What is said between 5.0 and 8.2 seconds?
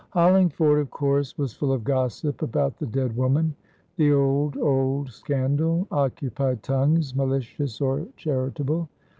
scandal occupied tongues malicious or